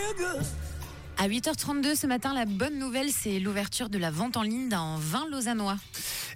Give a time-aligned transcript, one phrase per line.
[0.00, 0.69] feel good.
[1.22, 4.96] À 8h32 ce matin, la bonne nouvelle, c'est l'ouverture de la vente en ligne d'un
[4.98, 5.76] vin lausannois.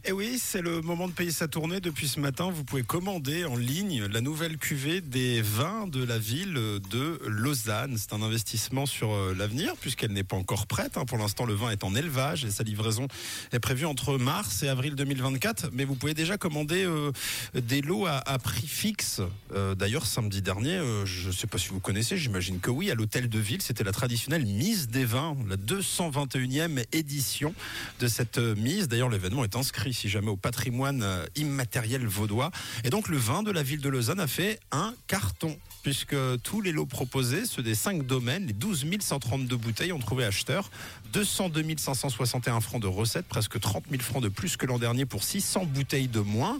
[0.05, 1.80] Et oui, c'est le moment de payer sa tournée.
[1.80, 6.19] Depuis ce matin, vous pouvez commander en ligne la nouvelle cuvée des vins de la
[6.19, 7.97] ville de Lausanne.
[7.97, 10.98] C'est un investissement sur euh, l'avenir puisqu'elle n'est pas encore prête.
[10.98, 11.07] hein.
[11.07, 13.09] Pour l'instant, le vin est en élevage et sa livraison
[13.53, 15.71] est prévue entre mars et avril 2024.
[15.73, 17.11] Mais vous pouvez déjà commander euh,
[17.55, 19.23] des lots à, prix fixe.
[19.55, 22.95] Euh, D'ailleurs, samedi dernier, je ne sais pas si vous connaissez, j'imagine que oui, à
[22.95, 27.55] l'hôtel de ville, c'était la traditionnelle mise des vins, la 221e édition
[28.01, 28.88] de cette euh, mise.
[28.88, 32.51] D'ailleurs, l'événement est inscrit, si jamais, au patrimoine euh, immatériel vaudois.
[32.82, 36.60] Et donc, le vin de la ville de Lausanne a fait un carton, puisque tous
[36.60, 40.70] les lots proposés, ceux des cinq domaines, les 12 132 bouteilles, ont trouvé acheteurs.
[41.12, 45.23] 202 561 francs de recettes, presque 30 000 francs de plus que l'an dernier pour
[45.23, 46.59] 600 bouteilles de moins.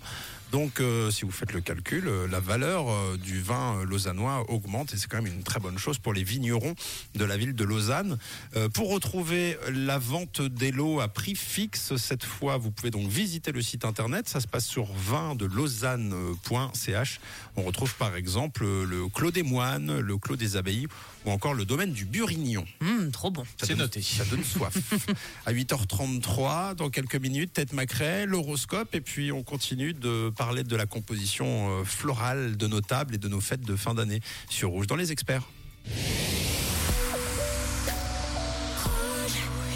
[0.53, 4.49] Donc, euh, si vous faites le calcul, euh, la valeur euh, du vin euh, lausannois
[4.51, 6.75] augmente et c'est quand même une très bonne chose pour les vignerons
[7.15, 8.19] de la ville de Lausanne.
[8.55, 13.09] Euh, pour retrouver la vente des lots à prix fixe, cette fois, vous pouvez donc
[13.09, 14.29] visiter le site internet.
[14.29, 17.21] Ça se passe sur vinddelausanne.ch.
[17.57, 20.87] On retrouve par exemple le Clos des Moines, le Clos des Abbayes
[21.25, 22.65] ou encore le domaine du Burignon.
[22.81, 23.45] Hum, trop bon.
[23.63, 24.03] C'est noté.
[24.03, 24.77] Ça donne soif.
[25.47, 30.77] à 8h33, dans quelques minutes, tête macrée, l'horoscope, et puis on continue de parler de
[30.77, 34.71] la composition euh, florale de nos tables et de nos fêtes de fin d'année sur
[34.71, 35.45] Rouge dans les experts.